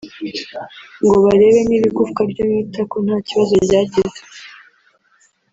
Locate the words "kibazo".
3.27-3.55